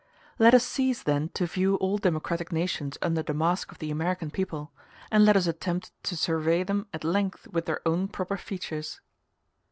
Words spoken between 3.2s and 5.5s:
the mask of the American people, and let us